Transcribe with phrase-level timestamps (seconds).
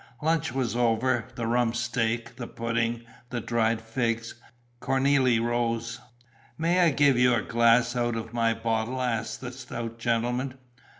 [0.23, 4.33] Lunch was over: the rump steak, the pudding, the dried figs.
[4.81, 5.99] Cornélie rose:
[6.57, 10.55] "May I give you a glass out of my bottle?" asked the stout gentleman.